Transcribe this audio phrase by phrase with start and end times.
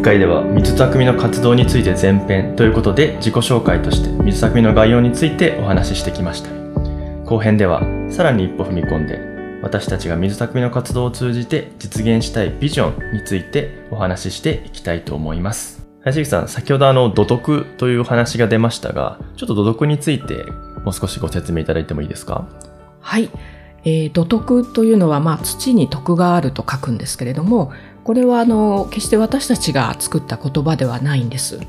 [0.00, 6.48] 1回では水匠の活動について前編ということで自己紹介として水匠の概要についてお話ししてきました。
[7.26, 9.20] 後編ではさらに一歩踏み込んで
[9.62, 15.86] 私たちが水匠の活動を通じて実現したいビジョンについてお話ししていきたいと思います。
[16.02, 20.46] 林口さん先ほどあの土徳というお話が出ましたがちょっと土徳について
[20.82, 22.48] もう少しご説明いただいてもいいですか？
[23.02, 23.28] はい。
[23.82, 27.72] えー、土徳というのは、まあ、土に徳があると書くんですけれども
[28.10, 31.60] これはあの決して私たちが作った言葉ではないんです。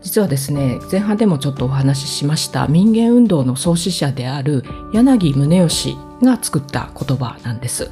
[0.00, 4.64] 実はですね前半でもちょっとお話ししました民間運動の創始者である
[4.94, 7.90] 柳宗悦が作った言葉なんです。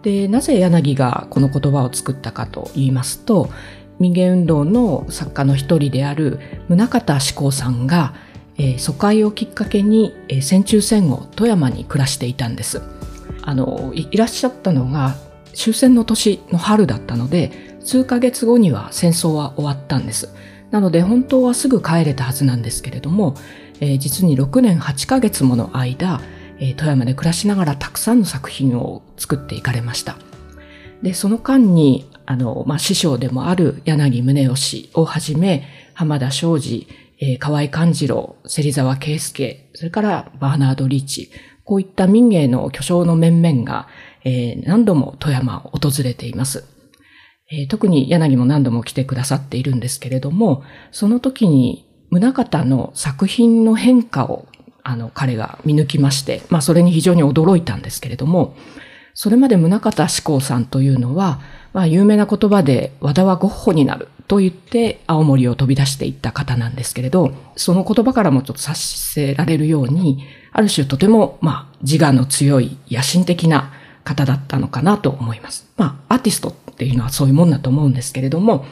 [0.00, 3.50] でなぜ柳がこの言葉を作ったかと言いますと
[3.98, 8.14] 民間運動の作家の一人である宗像志功さんが、
[8.56, 12.80] えー、疎開をきっかけに、えー、戦中戦後富山に暮らしていたんです。
[13.42, 15.16] あのいらっしゃったのが
[15.54, 20.34] 終戦の年の春だったので数ヶ月後には戦争は終わったんです。
[20.70, 23.34] なので本当はすぐ帰れたはずなんですけれども、
[23.80, 26.20] えー、実に6年8ヶ月もの間、
[26.58, 30.16] えー、富山で暮らしながらたくさんの作品を作っていかれました。
[31.02, 36.86] でその間にあの、まあ、師匠でもある柳宗悦をはじめ浜田昌司、
[37.20, 41.30] えー、河合勘次郎芹沢圭介それからバーナード・リーチ
[41.64, 43.88] こういった民芸の巨匠の面々が、
[44.24, 46.64] えー、何度も富山を訪れています。
[47.50, 54.46] えー、特に柳も何度も来てくださっているんですけれども、その時に宗方の作品の変化を
[54.84, 58.56] あの彼が見抜きまして、まあそれに非常に驚いたんですけれども、
[59.14, 61.40] それまで宗方志功さんというのは、
[61.72, 73.72] まあ有名な言葉で和田はゴッホになると言って青森を飛び出していった方なんですけれど、その言葉からもちょっと察せられるように、ある種とても、まあ、自我の強い野心的な
[74.04, 75.70] 方だったのかなと思います。
[75.76, 78.64] まあ、アーティストっていうのはそういうもんだと思うんですけれども、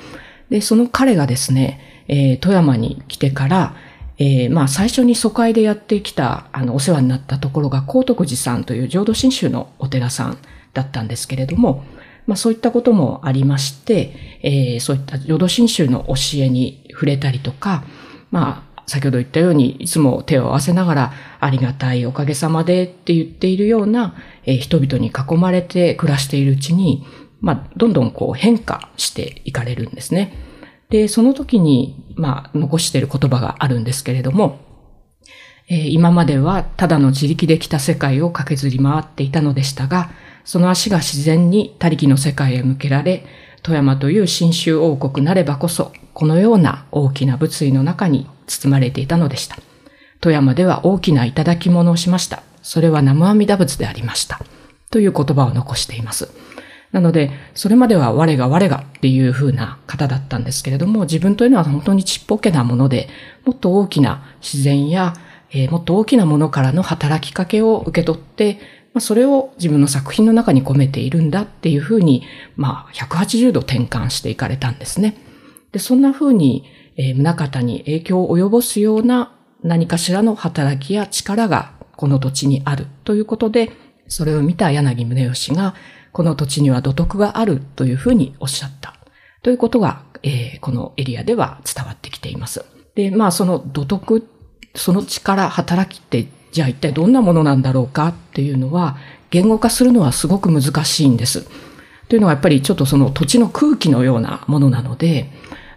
[0.51, 3.75] で、その彼がですね、えー、富山に来てから、
[4.19, 10.39] えー、まあ、最初に疎開でやってきた、あの、お世話になったところが、高徳寺さんという浄土真宗のお寺さん
[10.75, 11.85] だったんですけれども、
[12.27, 17.83] まあ、そういったこともありまして、えー、そういった浄土真宗の教えに触れたりとか、
[18.31, 27.07] まあ、先ほど言ったように、いつも手を合わせながら、ありがたいおかげさまでって言っているような、えー、人々に囲まれて暮らしているうちに、
[27.41, 30.37] まあ、どんどんこう変化していかれるんですね。
[30.89, 34.59] で、その時に、まあ、残している言葉があるんですけれども、
[35.69, 40.11] えー、今まではただの自力で来た世界を駆けずり回っていたのでしたが、
[40.43, 43.25] その足が自然に他力の世界へ向けられ、
[43.63, 49.57] 富山という新州王国なればこそ、このような大きな物理の中に包まれていたのでした。
[50.21, 52.43] 富山では大きな頂き物をしました。
[52.63, 54.41] それは南無阿弥陀仏でありました。
[54.91, 56.31] という言葉を残しています。
[56.93, 63.09] なので、それまでは我が我がっていう風な方だったんですけれども、自分というのは本当にちっぽけなもので、
[63.45, 65.15] もっと大きな自然や、
[65.53, 68.59] えー、もっと大きなものからの働きかけを受け取って、
[68.93, 72.25] まあ、それを自分の作品の中に込めているんだっていうふうに、
[72.57, 75.17] まあ、180度転換していかれたんですね。
[75.73, 76.65] で、そんなふうに、
[76.97, 83.71] えー、宗方に影響を及ぼすような何かしらの働きや力がこの土地にあるということで、
[84.09, 85.75] それを見た柳宗悦が、
[86.13, 88.97] この土地には土徳があるというふうにおっしゃった。
[89.43, 92.65] ということが、えー、このエリアでは伝わってきています。
[92.95, 94.27] で、まあその土徳、
[94.75, 98.97] その力、働きってじゃあ一体どんなものなんだろうかっていうのは、
[99.31, 101.47] 言語化するのはすごく難しいんです。
[102.09, 105.31] というのはやっぱりちょっとその土地の空気のようなものなので、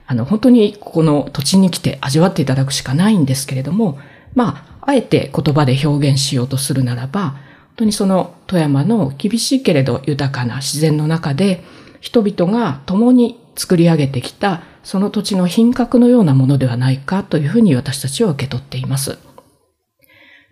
[0.07, 4.00] あの、本当にここの土地に来て味わっていただくしかないんですけれども、
[4.34, 7.40] まあ、あえて言葉で表現しようとするならば、本
[7.78, 11.63] 当にその富山の厳しいけれど豊かな自然の中で、
[12.01, 19.17] 人々が共に作り上げてきたその土地の品格のようなものではないかというふうに私たちは受け取っています。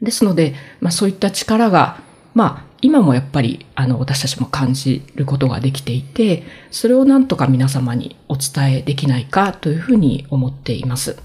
[0.02, 2.02] ですので、まあそういった力が、
[2.34, 11.18] まあ今もやっぱりあの私たちも感じることができていて、それをなんとか皆様にお伝えできないかというふうに思っています。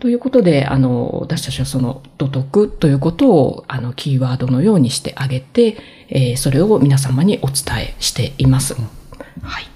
[0.00, 5.78] ということで、あの、私たちはその土徳ということを、あの、キーワードのようにしてあげて、
[6.08, 8.74] えー、それを皆様にお伝えしています。
[8.74, 9.66] はい。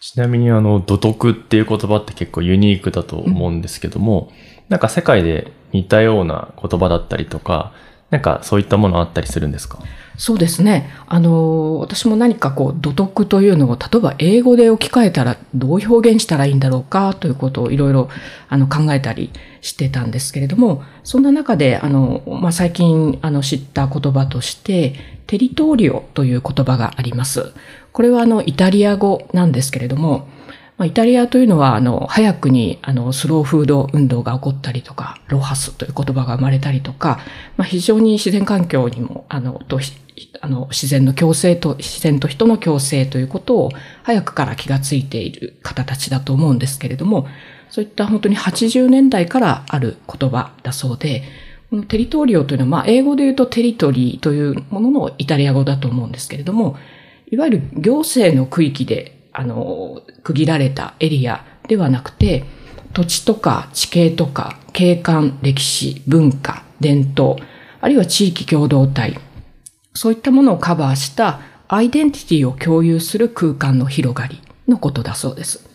[0.00, 7.72] ちなみに、あの、土徳っていう言葉って結構ユニークだと思うんですけども、うんなんか世界で似たような言葉だったりとか、
[8.10, 9.80] なんかそういったものあったりするんですか？
[10.16, 10.90] そうですね。
[11.08, 18.08] あの、私も何かこう、土徳というのを、例えば英語で置き換えたらどう表現したらいいんだろうかということをいろいろ
[18.48, 19.30] あの考えたり
[19.60, 24.94] してたんですけれども、そんな中で、あの、まあ、最近あの知った言葉として、
[25.26, 27.52] テリトーリオという言葉があります。
[27.92, 30.28] これはあの、イタリア語なんですけれども、
[30.76, 37.20] まあ、イタリアというのは、あの、早くに、あの、スローフード運動が起こったりとか、ロハスという言葉が生まれたりとか、
[37.56, 39.78] まあ、非常に自然環境にも、あの、と、
[40.40, 43.70] あの、自然の共生と、自然と人の共生ということを、
[44.02, 47.28] 早くから気がついている方たちだと思うんですけれども、
[47.70, 51.22] そういった本当に80年代からある言葉だそうで、
[51.70, 56.76] このテリトリオというのは、まあ、英語で言うとテリトリーというもののイタリア語だと思うんですけれども、
[57.30, 62.44] いわゆる行政の区域で、あの、区切られたエリアではなくて、
[62.92, 67.36] 土地とか地形とか景観、歴史、文化、伝統、
[67.80, 69.18] あるいは地域共同体、
[69.92, 75.68] そういったものをカバーしたアイデンティティを共有する空間の広がりのことだそうです。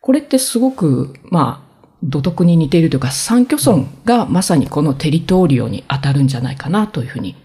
[0.00, 7.36] これってすごく、まあ、土徳に似ているというか、三居村がまさにこのテリトリオに当たるんじゃないかなというふうに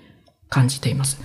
[0.50, 1.19] 感じています。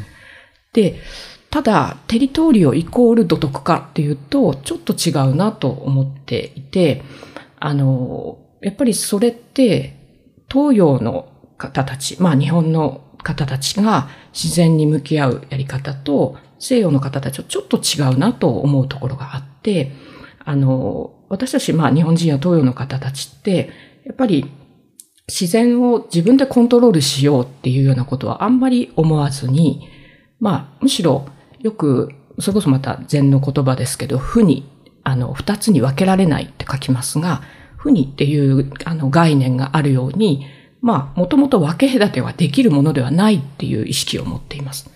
[0.73, 1.01] で、
[1.51, 7.03] ただ、テリトリオイコール土徳かっていうと、ちょっと違うなと思っていて、
[7.59, 9.97] あの、やっぱりそれって、
[10.51, 19.93] 東洋の方たち、まあ日本の方たちが自然に向き合うやり方と、西洋の方たちはちょっと違うなと思うところがあって、
[20.45, 23.71] あの、私たち、まあ日本人や東洋の方たちって、
[24.05, 24.51] やっぱり
[25.29, 29.89] 自然を自分でコントロールしようっていうようなことはあんまり思わずに、
[30.41, 31.27] まあむしろ
[31.61, 34.69] よく、それこそまた禅の言葉ですけど、負に、
[35.05, 37.43] あの、二つに分けられないって書きますが、
[37.77, 40.47] 負にっていうあの概念があるように、
[40.81, 44.91] まあ、もともと分け隔てはできるものではないっていう意識を持っています。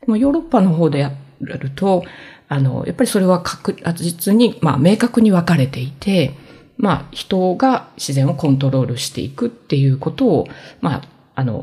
[0.00, 2.04] でもヨーロッパの方でやると、
[2.48, 6.34] あの、やっぱりそれは確実に、まあ、明確に分かれていて、
[6.76, 10.48] まあ、人が自然をコントロールしていくっていうことを、
[10.80, 11.02] まあ、
[11.38, 11.54] あの、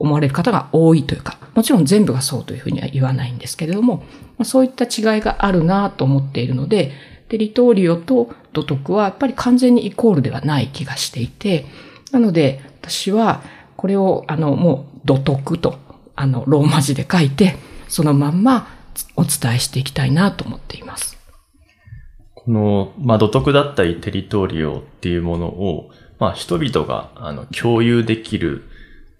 [0.00, 4.04] 思われる方が多いというか、もちろん全部がそうというふうには言わないんですけれども、ま
[4.40, 6.90] あ、そういった違いがあるなと思っているので、
[7.28, 11.66] テリトーリオと土徳はやっぱり完全にイコールではない気がしていて、
[12.10, 13.42] なので私は
[13.76, 15.78] これをあのもう土徳と
[16.16, 17.54] あのローマ字で書いて、
[17.86, 18.66] そのまんま
[19.14, 21.16] お伝えしていきたいなと思っています。
[22.34, 28.64] この、まあ、土徳だったりテリトーリオっていうものを、まあ、人々があの共有できる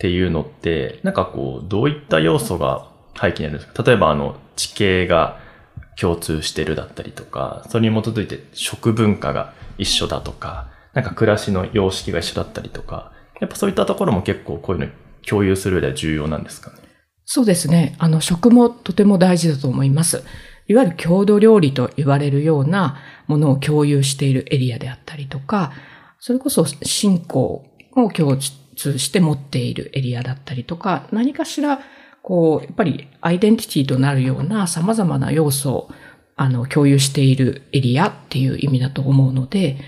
[0.03, 3.85] っていうのって、なんかこう、どういった要素が背景にあるんですか？
[3.85, 5.39] 例えばあの、地形が
[5.97, 14.93] 共通してるだったりとか、それに基づいて食文化が一緒だとか、なんか暮らしの様式が一緒だったりとか、やっぱそういったところも結構こういうの
[15.25, 16.79] 共有する上では重要なんですかね？
[17.25, 17.95] そうですね。
[18.01, 20.25] あの、食もとても大事だと思います。
[20.67, 22.97] いわゆる郷土料理と言われるような
[23.29, 25.71] ものを共有しているエリアであったりとか、
[26.19, 27.65] それこそ信仰
[27.95, 28.37] を共
[28.77, 31.81] 通して持っているエリアだったりとか、何かしら、
[32.23, 35.91] こう、やっぱりアイデンティティとなるような様々な要素を、
[36.37, 39.79] あの、共有しているエリアっていう意味だと思うので、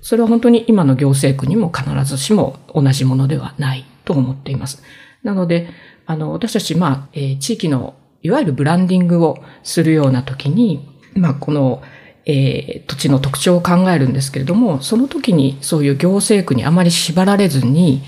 [0.00, 4.82] それは本当に今の行政区にも必ずしも同じものではないと思っています。
[5.22, 5.68] なので、
[6.06, 11.82] あの、私たち、まあ、えー、地域の、いわゆるブランディングをするような時に、まあ、この、
[12.26, 18.02] えー、土地の特徴を考えるんですけれども、その時にそういう行政区にあまり縛られずに、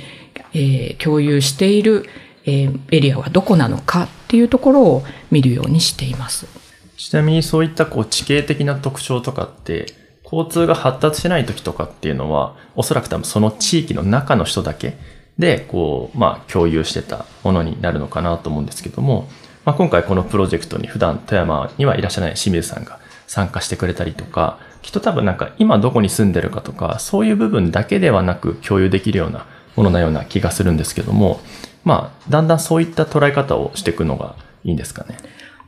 [0.54, 2.06] えー、共有している、
[2.44, 6.46] えー、エリアはどこなのかっていうところを見るようにしています。
[6.96, 9.86] ちなみにそういったこう地形的な特徴とかって、
[10.24, 14.96] 交通が発達しない時とかっていうのは、おそらく多分その地域の中の人だけ
[15.38, 19.28] で、こう、まあ共有してたものになるのかなと思うんですけども、
[19.64, 31.40] まあ今回このプロジェクトに普段富山にはいらっしゃらない清水さんが参加してくれたりとか、きっと多分なんか今どこに住んでるかとか、そういう部分だけではなく共有できるようなものなような気がするんですけども、
[31.84, 35.18] まあ、だんだんそういった捉え方をしていくのがいいんですかね。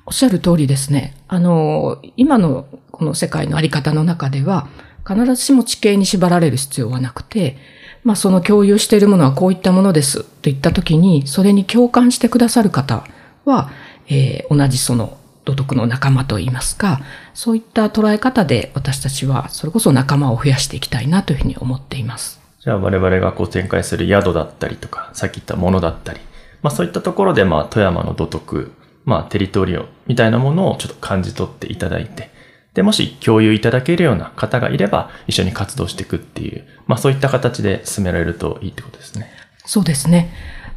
[0.07, 1.15] おっしゃる通りですね。
[1.29, 4.69] あの、今のこの世界のあり方の中では、
[5.07, 7.59] 必ずしも地形に縛られる必要はなくて、
[8.05, 13.05] まあその共有しているものはこういったものですと言ったときに、それに共感してくださる方
[13.45, 13.71] は、
[14.09, 15.18] えー、同じその
[15.49, 17.01] 土徳の仲間といいますか、
[17.33, 22.39] そういった捉え方で私たちはそれこそ仲間を増やしていきたいなというふうに思っています。
[22.61, 26.21] じゃあ我々がこう展開する宿だったりとか、さっき言ったものだったり、
[26.61, 28.73] まあそういったところでまあ富山の土徳、
[29.07, 32.31] まあテリトリオみたいなものをちょっと感じ取っていただいて、
[32.75, 39.31] で、もし共有いただけるような方がいれば一緒に活動していくっていう、まあそういった形で進められるといいってことですね。
[39.65, 40.31] そうですね。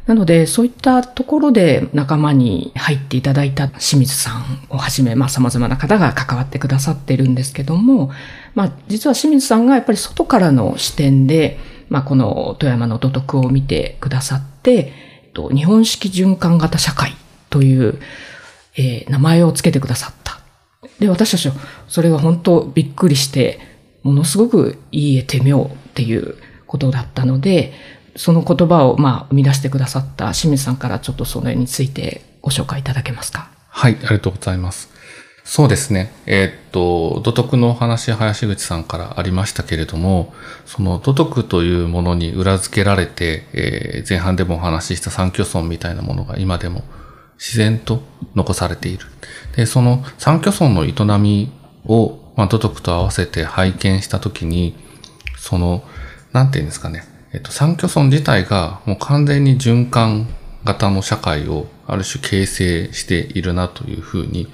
[0.06, 8.10] なので、そういったところで仲間に入っていただいた清水さんをはじめ、まあ様々な方が関わってくださっているんですけども、
[8.54, 14.92] まあ実は清水さんがやっぱり外からの視点で、まあ、この富山の土徳を見てくださって、
[15.34, 17.14] 日本式循環型社会
[17.50, 18.00] という、
[18.76, 20.40] えー、名前をつけてくださった。
[20.98, 21.54] で、私たちは
[21.88, 23.60] それは本当びっくりして、
[24.02, 27.74] ものすごくいいえてみようっていうことだったので、
[28.16, 33.50] その言葉をまあ生み出してくださった清水さんからちょっとその絵についてご紹介いただけますか？
[33.68, 34.90] はい、ありがとうございます。
[35.44, 36.12] そうですね。
[36.26, 40.32] えー、っと、土徳のお話、林口さんからありましたけれども、
[40.66, 46.84] その土徳というものに裏付けられて、えー、前半でもお話しした三居村みたいなものが今でも
[47.38, 48.02] 自然と
[48.36, 49.06] 残されている。
[49.56, 51.50] で、その三居村の営み
[51.86, 54.76] を、まあ、土徳と合わせて拝見したときに、
[55.36, 55.82] その、
[56.32, 57.04] なんていうんですかね。
[57.32, 60.28] えっと、三居村自体がもう完全に循環
[60.64, 64.48] 型の社会をある種形成しているなというふうに、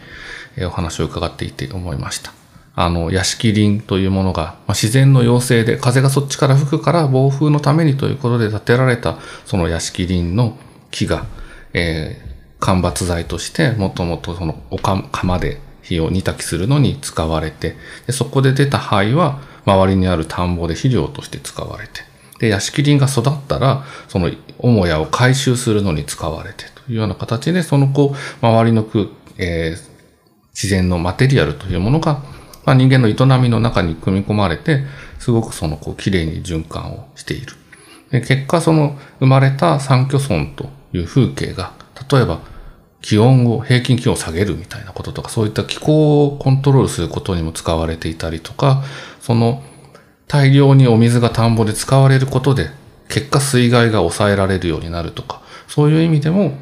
[0.61, 2.33] お話を伺っていて思いました。
[2.75, 10.57] あの、屋敷林というものが、まあ、自然の要請で風がそっちから吹くから暴風のためにということで建てられたその屋敷林の
[10.93, 11.27] 木が、
[11.75, 17.75] えー、間伐材としてもともとそのおか釜で火を煮炊きするのに使われて
[18.07, 22.03] で、そこで出た灰は周りにある田んぼで肥料として使われて、
[22.39, 24.31] で、屋敷林が育ったら、その
[24.61, 29.07] 母屋を回収するのに使われてというような形で、そのこう、周りの空、
[29.39, 29.89] えー、
[30.55, 32.23] 自然のマテリアルというものが、
[32.65, 34.85] まあ、人間の営みの中に組み込まれて、
[35.19, 37.55] すごくそのこう綺麗に循環をしている。
[38.11, 41.73] で結果その生まれた三居村という風景が、
[42.11, 42.41] 例えば
[43.01, 48.83] 気温を、平均気温を下げるみたいなこととか、そういった気候をコントロールすることにも使われていたりとか、
[49.21, 49.63] その
[50.29, 52.71] 大量にお水が田んぼで使われることで、
[53.09, 56.53] 結果水害が抑えられるようになるとか、そういう意味でも、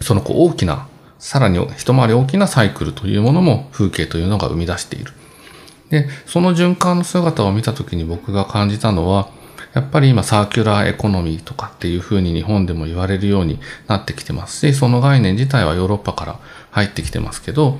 [0.00, 0.88] そのこう大きな
[1.20, 5.12] さらに一回り大きなサイクルというものも風景というのが生み出している。
[5.90, 9.28] で、その循環の姿を見たときに僕が感じたのは、
[9.72, 16.40] やっぱり今サーキュラーエコノミーとかっていうふうに日本でも言われるようになってきてますし、その概念自体はヨーロッパから
[16.72, 17.78] 入ってきてますけど、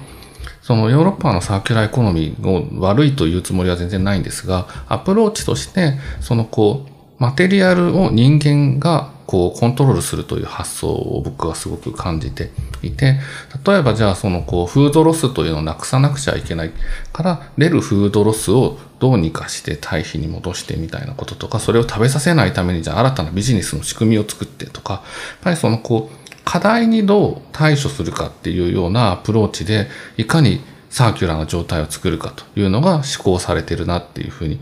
[0.62, 12.50] そのヨーロッパのサーキュラーエコノミーを悪いというつもりは全然ないんですが、アプローチとして、そのこう、マテリアルを人間がこうコントロールするという発想を僕はすごく感じて
[12.82, 13.18] いて、
[13.64, 16.72] 例えばじゃあそのこうフードロスというのをなくさなくちゃいけない
[17.12, 25.02] から出るフードロスをどうにかして堆肥に戻してみたいなこととか、それを食べさせないためにじゃあ新たなビジネスの仕組みを作ってとか、やっ
[25.42, 26.21] ぱりそのこう
[26.52, 34.60] 課題にどう対処するかっていうようなアプローチで、いかにサーキュラーな状態を作るかというのが志向されてるなっていうふうに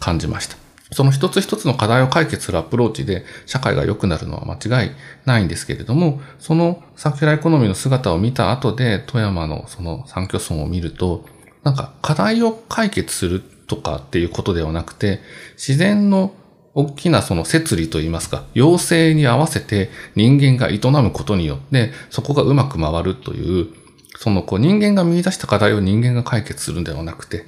[0.00, 0.56] 感じました。
[0.90, 4.90] その一つ一つの課題を解決するアプローチで社会が良くなるのは間違い
[5.24, 11.26] ないんですけれども、そのサーキュラーエコノミーの姿を見た後で富山のその散居村を見ると、
[11.62, 15.20] なんか課題を解決するとかっていうことではなくて、
[15.52, 16.34] 自然の
[16.74, 23.68] 大きなその摂理といいますか、要請に合わせて人間が営むことによって、そこがうまく回るという、
[24.16, 27.44] そのこう人間が見出した課題を人間が解決するんではなくて、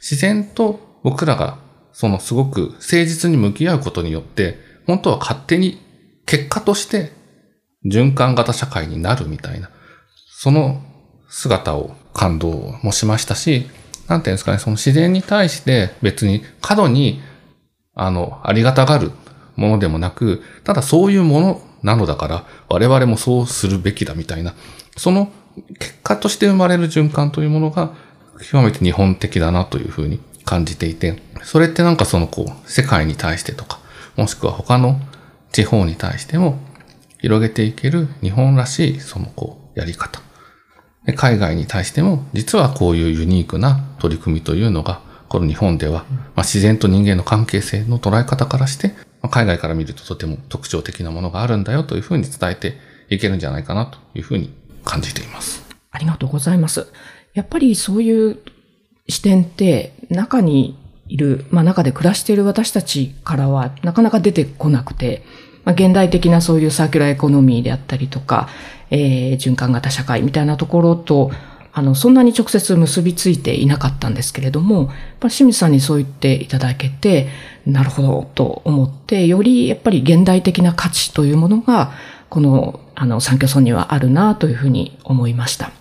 [0.00, 1.58] 自然と僕らが
[1.92, 5.80] そのすごく誠実に向き合うことによって、本当は勝手に
[6.26, 7.12] 結果として
[7.86, 9.70] 循環型社会になるみたいな、
[10.30, 10.82] その
[11.28, 13.66] 姿を感動もしましたし、
[14.08, 17.22] なんていうんですかね、その自然に対して別に過度に、
[17.94, 19.12] あの、ありがたがる
[19.56, 24.54] ものでもなく、ただそういうものなのだから、我々もそうするべきだみたいな、
[24.96, 25.30] その
[25.78, 27.92] 結果として生まれる循環というものが、
[28.40, 33.78] 極めて日本的だなというふうに感じていて、それってなんかそのこう、世界に対してとか、
[34.16, 35.00] もしくは他の
[35.52, 36.58] 地方に対しても
[37.20, 40.20] 広げていける日本らしいそのこう、やり方。
[41.16, 45.00] 海外に対しても、実はこういうユニークな取り組みというのが、
[45.34, 46.04] この日本では、
[46.36, 55.64] まあ、自然と人間の関係性の捉え方からして、まあ、海外から見るととても特徴的なものがあるんだよというふうに伝えていけるんじゃないかなというふうに感じています。
[55.90, 56.86] ありがとうございます。
[57.34, 58.38] やっぱりそういう
[59.08, 65.24] 視点って中にいる、まあ中で暮らしている私たちからはなかなか出てこなくて、
[65.64, 68.48] まあ、現代的なそういうサーキュラーエコノミーであったりとか、
[68.90, 71.32] えー、循環型社会みたいなところと、
[71.76, 74.86] あの、そんなに直接結びついていなかったんですけれども、やっ
[75.18, 77.26] ぱり清水さんにそう言っていただけて、
[77.66, 81.92] なるほどと思って、よりやっぱり現代的な価値というものが、
[82.30, 85.72] この、あの、産居村にはあるなというふうに思いました。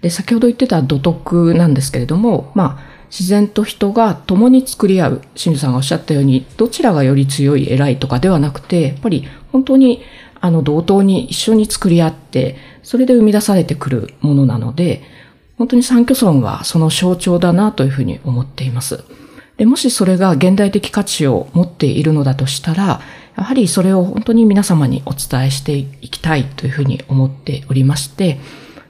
[0.00, 10.02] で、先ほど言ってた土徳なんですけれども、まあ、自然と人が共に作り合う、清水さんがおっしゃったように、どちらがより強い偉いとかではなくて、やっぱり本当に
[10.40, 15.02] あの同等に一緒に作り合って、それで生み出されてくるものなので、
[15.58, 19.04] 本当に三居村はその象徴だなというふうに思っています。
[19.56, 23.00] でもしそれが現代的価値を持っているのだとしたら、
[23.36, 28.40] やはりそれを本当に皆様にお伝えしていきたいというふうに思っておりまして、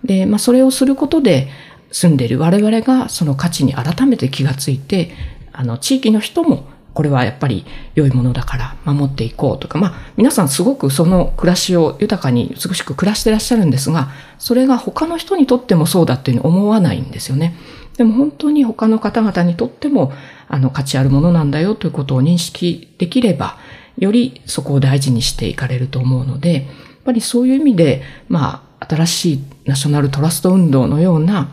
[0.05, 1.49] で、まあ、それをすることで、
[1.91, 5.13] 住んでいる我々がその価値に改めて気がついて、
[5.53, 17.57] あの、地域の人もこれはやっぱり良いものだから守っていこうとか、まあ皆さんすごくその暮らしを豊かに美しく暮らしてらっしゃるんですが、それが他の人にとってもそうだっていうふうに思わないんですよね。
[17.97, 20.13] でも本当に他の方々にとっても
[20.49, 23.59] あの価値あるものなんだよということを認識できれば、
[23.99, 26.65] よりそこを大事にしていかれると思うので、やっ
[27.05, 31.49] ぱりそういう意味で、まあ新しいナショナルトラスト運動のような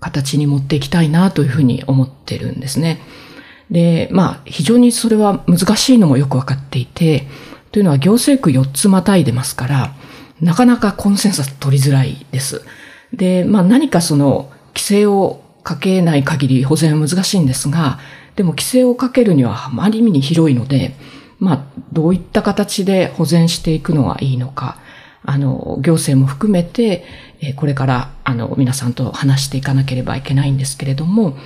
[0.00, 3.00] 形に持っていきたいなというふうに思ってるんですね。
[3.70, 7.26] で、まあ、非常にそれは難しいのもよくわかっていて、
[7.70, 9.94] というのは行政区4つまたいでますから、
[10.40, 12.62] なかなかコンセンサス取りづらいです。
[13.12, 17.98] で、まあ何かその規制をかけない限り保全は難しいんですが、
[18.36, 20.94] でも規制をかけるにはあまり意味に広いので、
[21.38, 24.78] まあどういった形で保全していくのがいいのか、
[25.24, 27.04] あの、行政も含めて、
[27.56, 31.36] これからあの皆さんと話していかなければいけないんですけれども、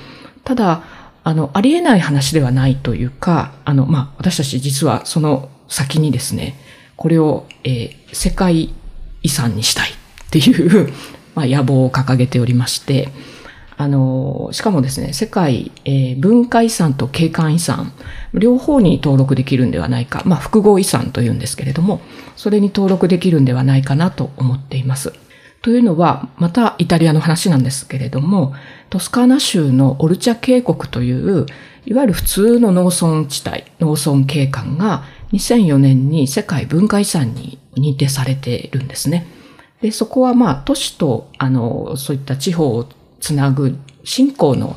[0.45, 0.83] ただ、
[1.25, 6.57] あの、ありえない話ではないというか、あの、まあ、私たち実はその先にですね、
[6.97, 8.75] これを、えー、世界
[9.23, 9.95] 遺産にしたいっ
[10.31, 10.93] ていう
[11.35, 13.09] まあ、野望を掲げておりまして、
[13.79, 17.93] あの、しかもですね、世界、えー、文化遺産と景観遺産、
[18.35, 22.01] 両方に登録できるんではないか、まあ、複合遺産というんですけれども、
[22.37, 25.13] それに登録できるんではないかなと思っています。
[25.63, 28.53] というのは、またイタリアの話なんですけれども、
[28.93, 31.47] トスカーナ州のオルチャ渓谷という、
[31.87, 39.27] いわゆる普通の農村地帯、農村景観が2004年に世界文化遺産に認定されているんですね。
[39.81, 42.87] で、そこはまあ都市と、あの、そういった地方を
[43.19, 44.77] つなぐ信仰の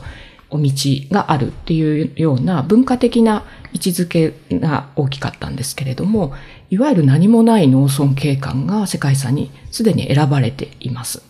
[0.50, 0.72] お道
[1.12, 3.44] があるっていうような文化的な
[3.74, 6.34] 位置づけが大きかったんですけれども、
[6.70, 11.22] いわゆる何もない農村景観が世界遺産にすでに選ばれています。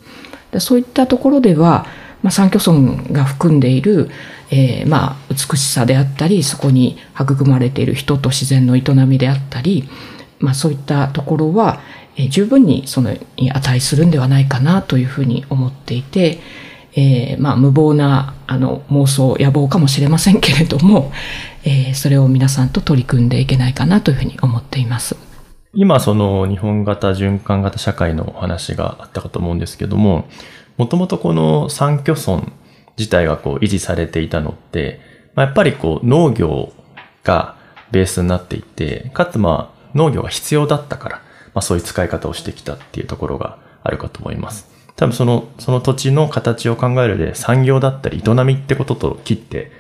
[0.52, 1.88] でそういったところでは、
[2.24, 4.10] まあ、産居村が含んでいる、
[4.52, 9.88] えー、まあ、美しさであったり、そこに育まれている人と自然の営みであったり、
[10.40, 11.82] まあ、そういったところは、
[12.16, 16.40] えー、十分にその値するんではないかなというふうに思っていて、
[16.96, 21.12] えー、まあ、無謀な、あの、妄想、野望かもしれませんけれども、
[21.66, 25.18] えー、それを皆さんと取り組んでいけないかなというふうに思っています。
[25.74, 30.30] 今、その日本型循環型社会のお話があったかと思うんですけども、
[30.78, 32.44] もともとこの三居村
[32.98, 35.00] 自体がこう維持されていたのって、
[35.36, 36.74] まあ、やっぱりこう農業
[37.24, 37.58] が
[37.92, 41.16] ベースになっていて、かつまあ農業が必要だったから、
[41.54, 44.70] まあそういう使い方をしてきたっていうところがあるかと思います。
[44.96, 49.72] 多分その、その土地の形を考えるで産業だったり営みってことと切って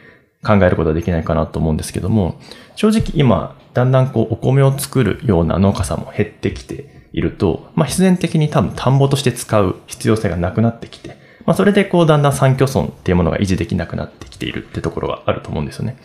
[0.45, 2.39] 考えることはできないかなと思うんですけども、
[2.75, 15.97] 正直今、だんだんこうお米を作るような農家さんも減ってきていると、まあ、必然的に多分田んぼとして使う必要性がなくなってきて、まあ、それでこうだんだん産居村っていうものが維持できなくなってきているってところがあると思うんですよね。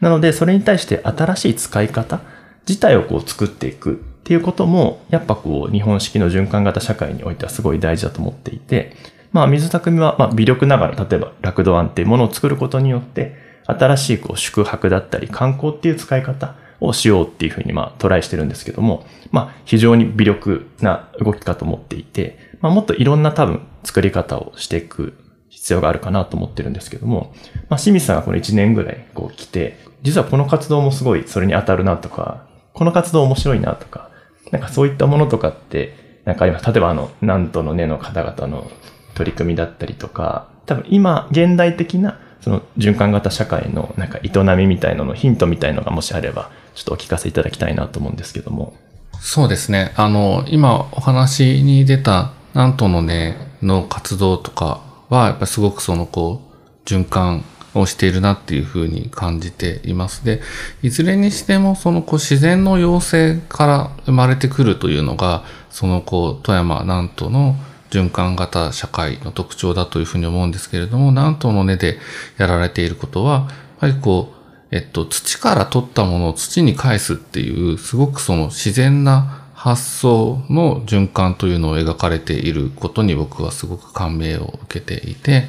[0.00, 2.20] なので、それに対して新しい使い方
[2.68, 8.94] 自体をこう作っていくっていうことも、やっぱこう日本式の循環型社会においてはすごい大事だと思っていて、
[9.32, 13.34] まあ水匠はまあ微力ながら、例えばラクドワンっていうものを作ることによって、
[13.66, 25.14] 新しいこう宿泊だったり観光っていう使い方をしようっていうふうにまあトライしてるんですけども、まあ非常に微力な動きかと思っていて、まあもっといろんな多分作り方をしていく
[25.48, 27.34] 必要があるかなと思ってるんですけども、
[27.68, 34.10] まあ清水さんがこの1年ぐらいこう来て、実はこの活動もすごいそれに当たるなとか、この活動面白いなとか、
[34.50, 36.66] なんかそういったものとかって、なんかあります。
[36.66, 38.70] 例えばあの、なんとの根の方々の
[39.14, 48.74] 取り組みだったりとか、多分今、現代的なその循環型社会のなんか営みみたいなのヒントみたいのがもしあれば、ちょっとお聞かせいただきたいなと思うんですけども。
[49.20, 49.92] そうですね。
[49.96, 56.42] あの、今お話に出た、なんとのね、の活動とかは、やっぱすごくそのこ
[56.84, 60.24] う、循環をしているなっていうふうに感じています。
[60.24, 60.42] で、
[60.82, 67.56] いずれにしてもそのこう自然の要請から生まれてくるというのが、そのこう富山南砺の
[67.90, 71.98] 循環型社会の特徴だというふうに思うんですけれども、南東の根で
[72.38, 73.48] やられていることは、
[73.80, 74.41] やはりこう、
[74.72, 85.44] えっと、土から取ったものを土に返すっていう、すごくその自然な発想の循環というのを描かれていることに僕はすごく感銘を受けていて、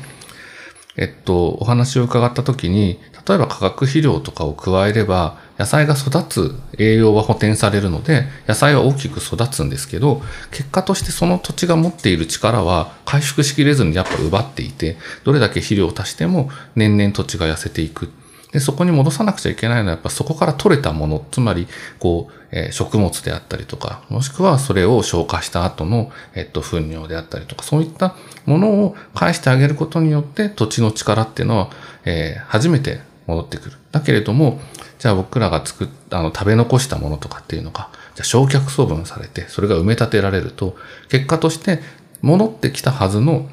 [0.98, 18.12] えっと、お話を伺ったときに、例えば化学肥料とかを加えれば、野菜が育つ栄養は補填されるので、野菜は大きく育つんですけど、結果としてその土地が持っている力は回復しきれずにやっぱ奪っていて、どれだけ肥料を足しても年々土地が痩せていく。
[18.54, 21.68] で、そこに戻さなくちゃいけないのは、やっぱそこから取れたもの、つまり、
[22.00, 31.72] こう、えー、食物であったりとか、もしくはそれを消化した後の、えっと、糞尿であったりとか、そういったものを返してあげることによって、土地の力っていうのは、
[32.06, 33.78] えー、初めて戻ってくる。
[33.92, 34.60] だけれども、
[35.00, 40.78] じゃあ僕らが作っ、あの、食べ残したものとかっていうのが、じゃあ焼却処分されて、それが埋め立てられると、
[41.10, 41.82] 結果として
[42.22, 43.50] 戻ってきたはずの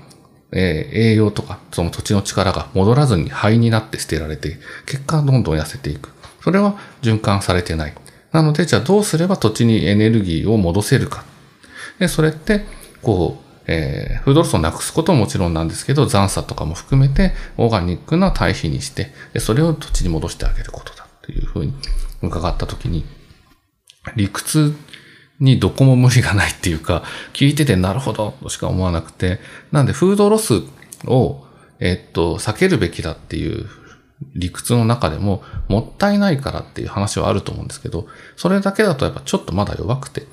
[0.52, 6.10] えー、栄養とか、その土地の力が戻らずに灰になって捨てられて、結果どんどん痩せていく。
[6.42, 7.94] それは循環されてない。
[8.32, 11.24] なので、じゃあどうすれば土地にエネルギーを戻せるか。
[11.98, 12.64] で、それって、
[13.02, 21.74] こう、えー、フードロスをなくすことももちろんなんですけど、残差とかも含めて、オーガニックな堆肥にして、でそれを土地に戻してあげることだっていうふうに
[22.22, 23.04] 伺ったときに、
[24.16, 24.74] 理屈
[25.40, 29.40] にどこも無理がないっていうか、聞いててなるほどとしか思わなくて、
[29.72, 30.62] なんでフードロス
[31.06, 31.44] を、
[31.80, 33.68] えっと、避けるべきだっていう
[34.34, 40.26] 理屈の中でも、もったいないからっていう話はあると思うんですけど、それだけだとやっぱちょっとまだ弱くて、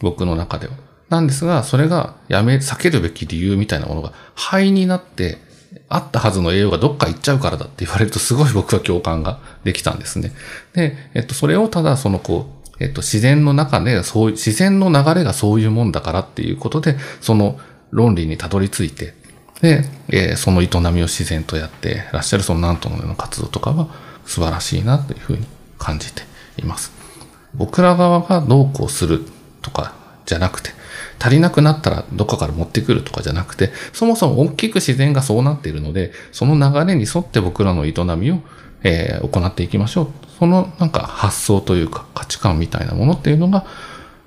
[0.00, 0.74] 僕の中では。
[1.08, 5.38] なんですが、それがやめ、避けるべき理由みたいなものが肺になって、
[5.88, 10.32] あったはずの栄養がどっか行っちゃうからだって言われるとすごい僕は共感ができたんですね。
[10.72, 17.58] で、えっと、それをただそのこう、えっと、自然の中で、そういう、自然の流れがそういうもんだからっていうことで、その
[17.90, 19.14] 論理にたどり着いて、
[19.60, 23.86] で、えー、その営みを自然とやってらっしゃるそのなんとの活動とかは
[24.26, 25.46] 素晴らしいなというふうに
[25.78, 26.22] 感じて
[26.58, 26.92] います。
[27.54, 29.24] 僕ら側がどうこうする
[29.60, 29.94] とか
[30.26, 30.70] じゃなくて、
[31.20, 38.40] 足りなくなったらどっかから持ってくるとかじゃなくて、そもそも大きく自然がそうなっているので、その流れに沿って僕らの営みを、
[38.84, 40.08] えー、行っていきましょう。
[40.38, 43.64] そのなんか発想というか価値観みたいなものっていうのが、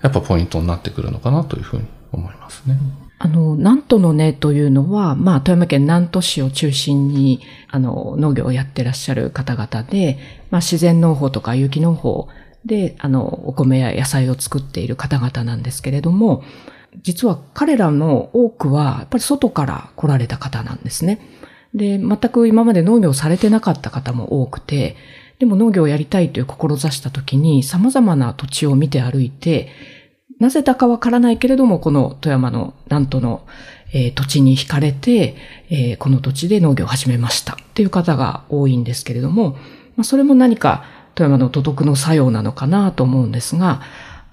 [0.01, 2.77] やっぱポイントになってくるのかなというふうに思いますね。
[3.17, 10.19] あの、南都の根というのは、まあ、富山県南都市を中心に、あの、農業をやってらっしゃる方々で、
[10.51, 12.27] まあ、自然農法とか有機農法
[12.65, 16.43] で、あの、お米や野菜を作っている方々なんですけれども、
[17.03, 21.19] 実は彼らの多くは、やっぱり外から来られた方なんですね。
[21.75, 24.95] で、全く今まで農業されてなかった方も多くて、
[25.39, 29.69] でも農業をやりたいという志した時に様々な土地を見て歩いて、
[30.39, 33.45] なぜだかわからないけれども、この富山の南都の、
[33.93, 35.35] えー、土地に惹かれて、
[35.69, 37.53] えー、この土地で農業を始めました。
[37.53, 39.51] っていう方が多いんですけれども、
[39.97, 43.81] まあ、それも何か富山の土徳の作用なのかなと思うんですが、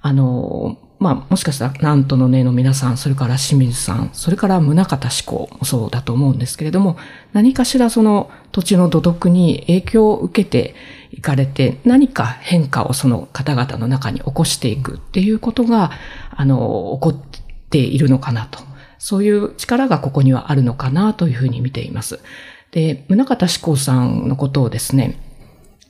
[0.00, 6.96] あの、まあ、もしかしたら、南都の根の皆さん、それから清水さん、それから宗像志向もそうだと思うんですけれども、
[7.32, 10.76] 何かしらその土地の土徳に影響を受けて
[11.10, 15.90] いかれて、何か変化をその方々の中に起こしていくっていうことが、
[16.30, 17.38] あの、起こっ
[17.68, 18.60] ているのかなと。
[18.98, 22.20] そういう力がここにはあるのかなというふうに見ています。
[22.70, 25.18] で、宗像志向さんのことをですね、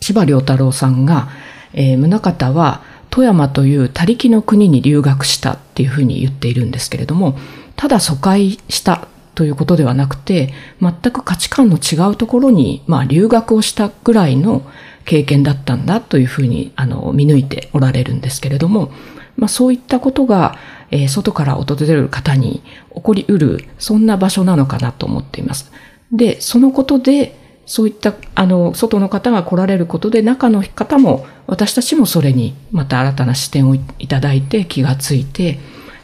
[0.00, 1.28] 千葉良太郎さんが、
[1.74, 7.38] えー、宗像は富山という他力の国に留学したっていうふうに言っているんですけれども、
[7.76, 14.62] ただ疎開したということではなくて、全く価値観の違うところに、まあ、留学をしたぐらいの
[15.04, 18.90] 経験だったんだというふうに、あの、見抜いておられるんですけれども、
[19.36, 20.56] まあ、そういったことが、
[20.90, 22.62] えー、外から訪れる方に
[22.94, 25.70] 起こりうる、そんな場所なのかなと思っています。
[26.12, 35.58] で、そのことで、そういった、あの、外の方が来られることで、中の方も、私たちもそれに、また新たな視点をいただいて気がついて、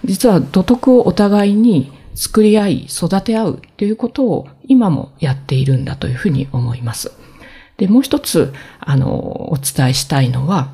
[0.04, 7.12] 実は土徳をお互いに作り合い、育て合うということを今もやっているんだというふうに思います。
[7.76, 10.72] で、もう一つ、あの、お伝えしたいのは、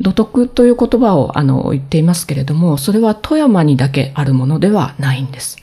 [0.00, 5.58] 土徳という言葉をあの言っていますけれども、それは富山にだけあるものではないんです。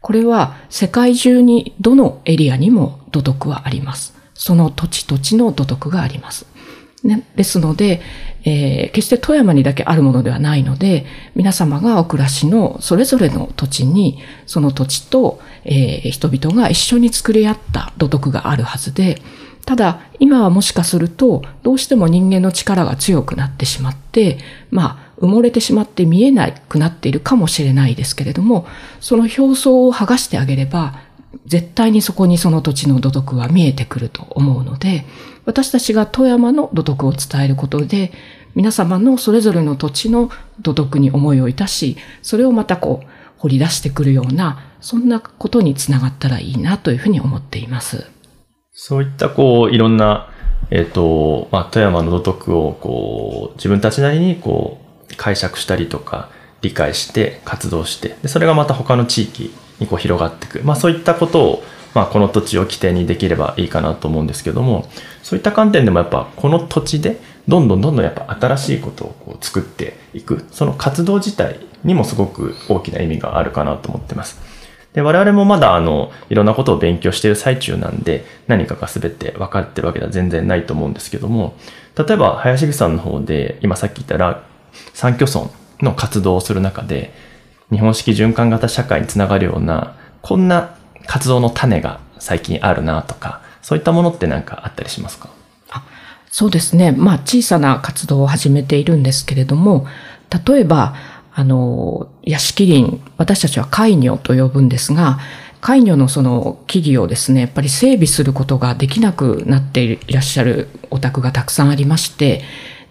[0.00, 4.14] これは世界中にどのエリアにも土徳はあります。
[4.34, 6.46] その土地土地の土徳があります。
[7.04, 8.00] ね、ですので、
[8.44, 19.20] えー、決して富山にだけあるものではないので、皆様がお暮らしのそれぞれの土地に、その土地と、えー、人々が一緒に作り合った土徳があるはずで、
[19.64, 24.38] ただ、今はもしかすると、どうしても人間の力が強くなってしまって、
[24.70, 28.66] まあ、埋もれてしまって見えなくなっているかもしれないですけれども、
[29.00, 31.00] その表層を剥がしてあげれば、
[31.46, 35.04] 絶対にそこにその土地の土徳は見えてくると思うので、
[35.44, 38.12] 私たちが富山の土徳を伝えることで、
[38.54, 43.06] 皆様のそれぞれの土地の土徳に思いをいたし、それをまたこう、
[43.38, 48.06] 掘り出してくるような、そんなことにつながったらいいなというふうに思っています。
[48.72, 50.28] そういったこう、いろんな、
[50.70, 54.87] えっ、ー、と、まあ、富山の土徳をこう、自分たちなりにこう、
[55.18, 56.30] 解釈したりとか、
[56.62, 60.62] 理解して活動して、でそれがまた他の地域にこう広がっていく。
[60.64, 61.62] まあそういったことを、
[61.94, 64.88] まあ、この土地を起点にできればいいかなと思うんですけども
[65.22, 74.38] そういった観点でもやっぱこの土地でどんどんどんどんやっぱ新しいことをこう作っていくその活動自体にもすごく大きな意味があるかなと思ってます。
[74.92, 81.54] で我々もまだあのいろんなことを勉強している最中なんで何かが全て分かってるわけでは全然ないと思うんですけども
[81.96, 84.42] 例えば林口さんの方で今さっき言ったら
[84.94, 85.50] 三居村
[85.80, 87.12] の活動をする中で
[87.70, 90.76] 日本式循環型社会につながるようなこんな
[91.06, 95.30] 活動の種が最近あるなとかそういったものって何かあったりしますか？
[96.30, 96.92] そうですね。
[96.92, 99.86] まあ小さな活動を始めているんですけれども、
[100.46, 100.94] 例えば
[101.32, 105.18] あの、屋敷林、私たちは海女と呼ぶんですが、
[105.60, 112.42] 海女のその木々をですね、やっぱり整備することができなくなっていらっしゃるお宅がたくさんありまして、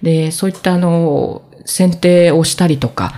[0.02, 3.14] で、そういったあの、剪定をしたりとか、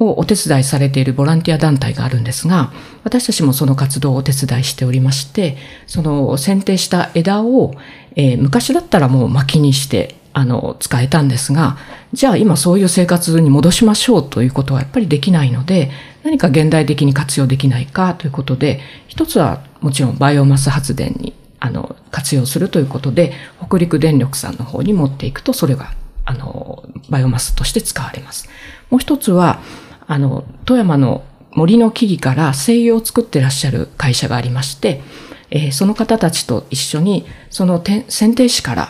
[0.00, 2.72] をお手伝いされているボランティア団体があるんですが、
[3.04, 7.74] 私たちもその活動をお手伝いしておりまして、その剪定した枝を、
[8.16, 11.78] えー、昔だったらもう薪にしてあの、使えたんですが、
[12.12, 15.90] じゃあ今そういう生活に戻しましょうということはやっぱりできないので、
[16.24, 23.32] 何か現代的に活用できないかということで、一つはもちろんバイオマス発電にあの活用するということで、
[23.64, 25.92] 北陸電力さんの方に持っていくと、それが
[26.24, 28.48] あのバイオマスとして使われます。
[28.90, 29.60] もう一つは、
[30.06, 35.02] あの、富山の森の木々から精油を作ってらっしゃる会社がありまして、
[35.50, 38.88] えー、その方たちと一緒に、その選定士から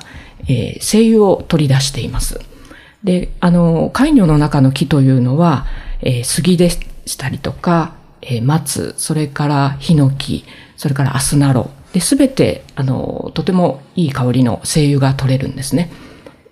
[0.49, 2.41] えー、精油を取り出しています。
[3.03, 5.67] で、あの、海魚の中の木というのは、
[6.01, 10.45] えー、杉でしたりとか、えー、松、それからヒノキ、
[10.77, 11.71] それからアスナロ。
[11.93, 15.91] で、すべて、あの、とてもいい香りの精油が取れるんですね。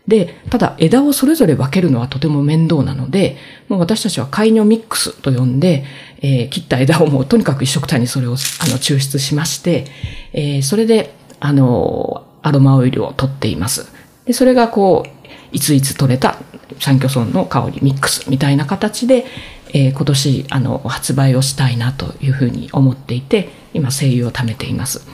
[0.09, 3.37] で、ただ枝をそれぞれ分けるのはとても面倒なので、
[3.69, 5.85] もう私たちは海魚ミックスと呼んで、
[6.21, 8.37] えー、切った枝をもうとにかく一色単にそれをあの
[8.79, 9.87] 抽出しまして、
[10.33, 13.93] えー、それで、あの、アロマオイルを取っています。
[14.25, 16.39] で、それがこう、いついつ取れた
[16.81, 19.27] 三居村の香りミックスみたいな形で、
[19.75, 25.07] えー、今年、あの、発売をしたいなというふうに思っていて、今、精油を貯めています。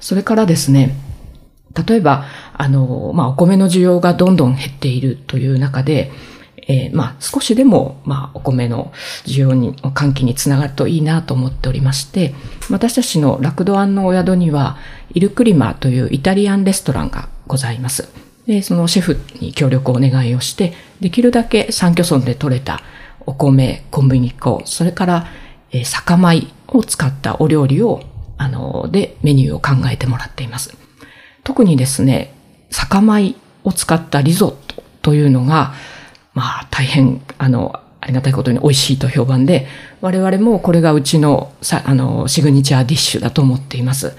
[0.00, 0.94] それからですね、
[1.86, 6.12] 例えば、あの、まあ、お米の需要がどんどん減っているという中で、
[6.66, 8.92] えー、まあ、少しでも、まあ、お米の
[9.26, 12.34] 需要に、喚起につながるといいなと思っておりまして、
[12.70, 14.78] 私たちのラクドアンのお宿には、
[15.12, 18.08] イルクリマというイタリアンレストランがございます。
[18.46, 22.80] で、そのシェフに協力をお願いをして、できるだけ三居村で採れた
[23.26, 25.26] お米、小麦粉、それから、
[25.70, 28.02] え、酒米を使ったお料理を、
[28.38, 30.83] あの、で、メニューを考えてもらっています。
[31.44, 32.34] 特にですね、
[32.70, 35.74] 酒米を使ったリゾットというのが、
[36.32, 39.66] まあ大変、あの、ありがたいことに美味しいと評判で、
[40.00, 44.14] 我々もこれがうちのさあのシグニチャーディッシュだと思っています。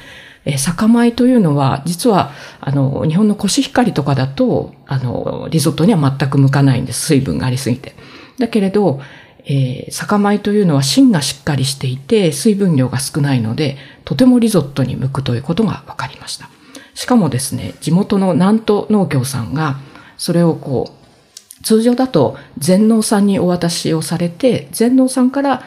[0.46, 7.08] え酒米というのは、実は、あの、日本のコシヒカリとかだと、あの、リゾットには全く向かないんです。
[7.08, 7.96] 水分がありすぎて。
[8.38, 9.02] だけれど、
[9.46, 16.48] えー、酒米というのは芯がしっかりしていて、水分量が少ないので、とてもリゾットに向くということが分かりました。
[17.06, 19.78] しかもですね、地元の南都農協さんが、
[20.18, 25.62] それをこう、通常だと全農さんにお渡しをされて、全農さんから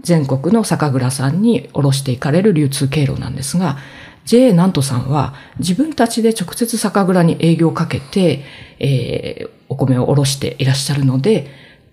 [0.00, 3.78] 全国の酒蔵さんに卸していかれる流通経路なんですが、
[4.24, 8.42] JA 南都さんは自分たちで直接酒蔵に営業をかけて、
[8.80, 11.46] えー、お米を卸していらっしゃるので、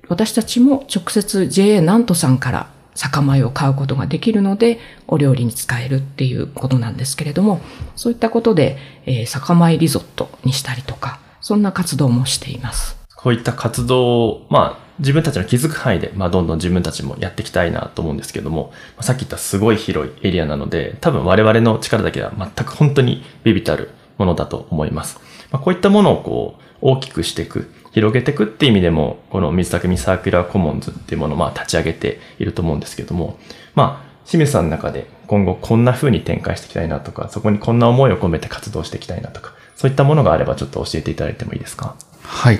[0.09, 7.61] 私たちも直接 JA 南都さんから酒米を買うことができるので、お料理に使えるっていうことなんですけれども、
[7.95, 12.97] そういったことで、えー、酒米リゾットにしたりとか、そんな活動もしています。
[13.15, 25.19] こういった活動を、まあ、自分たちの気づく範囲で、まあ、どんどん自分たちもやっていきたいなと思うんですけども、さっき言ったすごい広いエリアなので、多分我々の力だけでは全く本当にビビたるものだと思います。
[25.51, 33.37] まあ、こういったものをこう、大きくしていく、広げていくっていう意味でも、この水匠サーキュラーコモンズっていうものをまあ立ち上げていると思うんですけども、
[33.75, 41.95] まあ、清水さんの中で今後こんな風に展開していきたいなとか、そこにこんな思いを込めて活動していきたいなとか、そういったものがあればちょっと教えていただいてもいいですか？
[42.23, 42.59] はい。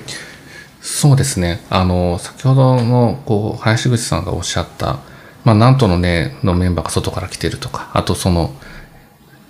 [0.82, 1.60] そうですね。
[1.70, 5.00] あの、先ほどの、こう、林口さんがおっしゃった、
[5.44, 8.54] まあ、なんとのね、のメンバーが外から来てるとか、あとその、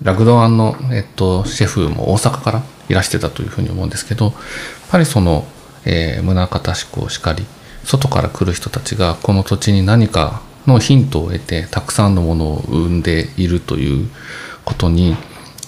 [0.01, 4.33] ラグドアンの、えっと、シェフも大阪からいらしてたというふうに思うんですけど、やっ
[4.89, 5.45] ぱりその、
[5.89, 7.45] えー、宗像志向しかり、
[7.85, 14.09] 外から来る人たちがこの土地に何かのヒントを得て、たくさんのものを生んでいるという
[14.65, 15.15] ことに、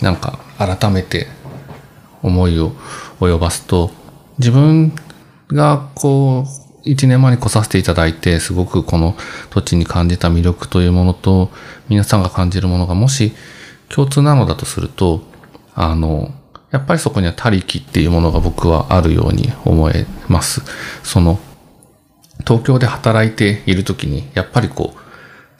[0.01, 1.27] なんか改めて
[2.21, 2.71] 思いを
[3.21, 3.91] 及ばすと、
[4.37, 4.93] 自分
[5.47, 9.15] が、こう、一年前に来させていただいて、すごくこの
[9.49, 11.49] 土地に感じた魅力というものと、
[11.87, 13.33] 皆さんが感じるものがもし、
[13.87, 15.21] 共通なのだとすると、
[15.75, 16.33] あの、
[16.71, 20.61] やっぱりそこには他力っていうものが僕はあるように思えます。
[21.03, 21.39] その、
[22.47, 24.99] 東京で働いているときに、やっぱりこう、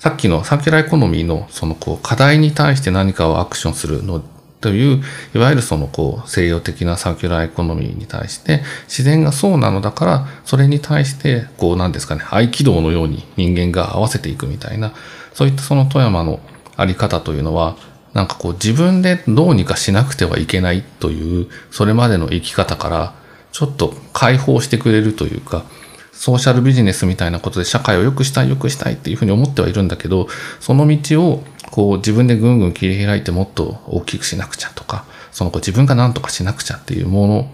[0.02, 4.24] さっきのサーキュラーエコノミーのそのこう課題に対して何かをアクションするの
[4.62, 5.04] という、
[5.36, 14.94] いわゆるそのこう西洋的なサーキュラーエコノミーに対して、自然がそうなのだから、それに対して、こうなんですかね、合気道のように人間が合わせていくみたいな、
[15.34, 16.40] そういったその富山の
[16.78, 17.76] あり方というのは、
[18.14, 23.14] なんかこう自分でどうにかしなくてはいけないという、それまでの生き方から、
[23.52, 25.66] ちょっと解放してくれるというか、
[26.12, 30.28] ソーシャルビジネスみたいなことで社会を良くしたい良くしたいっていうふうに思ってはいるんだけど、
[30.60, 37.52] その道をこう自分でぐんぐん切り開いてもっと大きくしなくちゃとか、そのこう自分が何とかしなくちゃっていうもの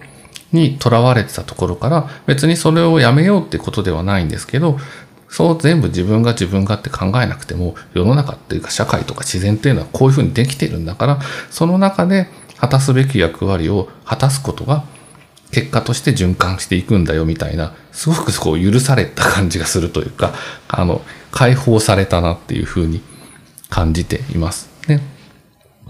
[0.52, 4.80] にとらわれてたところから、別にそれをやめようってことではないんですけど、
[5.36, 11.20] そう全部自分が自分がって考えなくても、世の中っていうか社会とか自然っていうのはこういうふうにできてるんだから、
[11.50, 14.86] その中で果たすべき役割を果たすことが
[15.52, 20.34] 結果として循環していくんだよみたいな、すごくこう許された感じがするというか、
[20.70, 23.02] あの、解放されたなっていうふうに
[23.70, 24.70] 感じています。
[24.88, 25.02] で、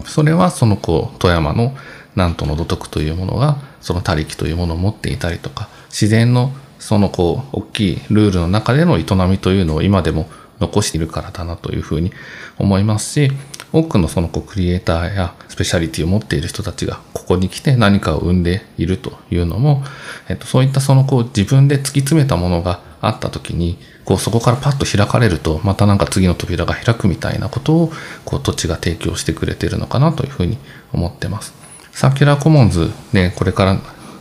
[0.06, 1.76] それはそのこう、富山の
[2.16, 10.28] 南都の土徳というものが、その他力というものを持っていたりとか、自然のそのこう、大きいルールの中での営みというのを今でも
[10.60, 12.12] 残しているからだなというふうに
[12.58, 13.30] 思いますし、
[13.72, 19.82] 多くのそのこうクリエイターやスペシャリティを持っている人たちがここに来て何かを生んでいるというのも、
[20.28, 27.92] えっと、そういったそのこう自分で突き詰めたものがあった時に、こうそこからパッと開かれると、またなんか次の扉が開くみたいなことを、
[28.24, 30.58] こう土地が提供してくれているのかなというふうに
[30.92, 31.52] 思ってます。
[31.92, 33.78] サーキュラーコモンズでこれから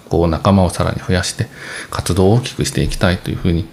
[0.10, 1.48] こう仲間をさらに増やして
[1.90, 3.68] 活動を大きくしていきたいというふうに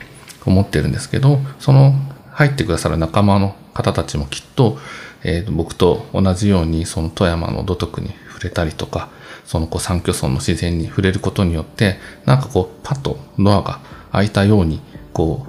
[0.44, 1.94] 思ってるんですけど、その
[2.32, 4.78] 入ってくださる仲間の方たちもきっと、
[5.24, 9.08] えー僕と同じようにその富山の土徳に触れたりとか、
[9.44, 14.80] そのこう三居村の自然に触れることによって、なんかこうパッとドアが開いたように、
[15.12, 15.46] こ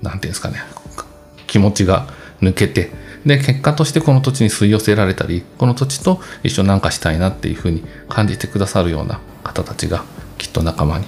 [0.00, 0.58] う、なんていうんですかね、
[1.46, 2.08] 気持ちが
[2.40, 2.90] 抜けて、
[3.26, 10.04] で、結果としてこの土地に吸い寄せられたり、この土地と一緒になんかしたいなっていうふうに感じてくださるような方たちが
[10.38, 11.06] きっと仲間に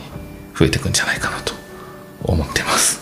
[0.57, 1.55] 増えてくんじゃないかなと
[2.25, 3.01] 思ってます。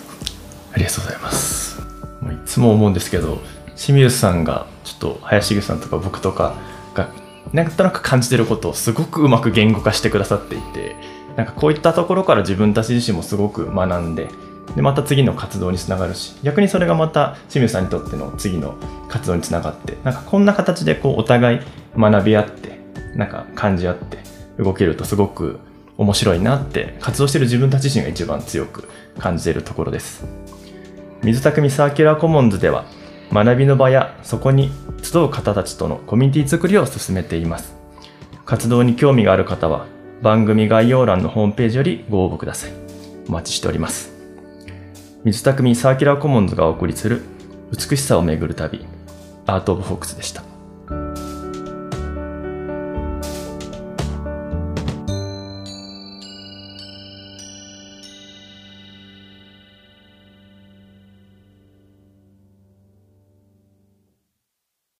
[0.72, 1.81] ありがとうございます。
[2.20, 3.40] もういつも思うんですけど、
[3.74, 6.55] 清水さんが、ちょっと林口さんとか僕とか
[6.94, 7.09] が、
[7.55, 10.94] なんとなく感じてることをすごくうまく言語化してくださっていて、
[11.37, 14.29] なんかこういったところから自分たち自身もすごく学んで、
[14.74, 18.74] でまた次の活動につながるし、逆にそれがまた清水さんにとっての次の
[19.09, 21.61] 活動につながって、なんかこんな形でこうお互い
[21.96, 22.79] 学び合って、
[23.14, 24.18] なんか感じ合って
[24.59, 25.61] 動けるとすごく
[25.96, 30.26] 面白いなって、活動してる自分たち自身が一番強く感じているところです。
[31.22, 32.85] 水匠サーキュラーコモンズでは
[33.33, 34.70] 学びの場やそこに
[35.02, 37.74] 集う方たちとのコミュニティ作りを進めています。
[38.44, 39.87] 活動に興味がある方は
[40.22, 42.70] 番組概要欄のホームページよりご応募ください。
[43.29, 44.15] お待ちしております。
[45.24, 47.22] 水匠サーキュラーコモンズがお送りする
[47.72, 48.85] 美しさをめぐる旅
[49.46, 50.56] アート・オブ・ホークスでした。